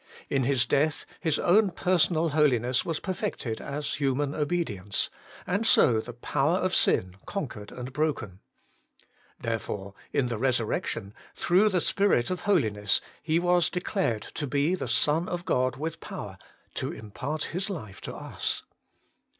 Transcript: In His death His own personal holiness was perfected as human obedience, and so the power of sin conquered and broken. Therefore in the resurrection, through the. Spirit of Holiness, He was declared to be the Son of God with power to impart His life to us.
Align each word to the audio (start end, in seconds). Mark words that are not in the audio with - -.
In 0.31 0.45
His 0.45 0.65
death 0.65 1.05
His 1.19 1.37
own 1.37 1.69
personal 1.69 2.29
holiness 2.29 2.83
was 2.83 2.99
perfected 2.99 3.61
as 3.61 3.93
human 3.93 4.33
obedience, 4.33 5.11
and 5.45 5.63
so 5.63 5.99
the 6.01 6.11
power 6.13 6.57
of 6.57 6.73
sin 6.73 7.17
conquered 7.27 7.71
and 7.71 7.93
broken. 7.93 8.39
Therefore 9.39 9.93
in 10.11 10.27
the 10.27 10.39
resurrection, 10.39 11.13
through 11.35 11.69
the. 11.69 11.81
Spirit 11.81 12.31
of 12.31 12.39
Holiness, 12.49 12.99
He 13.21 13.37
was 13.37 13.69
declared 13.69 14.23
to 14.33 14.47
be 14.47 14.73
the 14.73 14.87
Son 14.87 15.29
of 15.29 15.45
God 15.45 15.75
with 15.75 15.99
power 15.99 16.39
to 16.73 16.91
impart 16.91 17.43
His 17.53 17.69
life 17.69 18.01
to 18.01 18.15
us. 18.15 18.63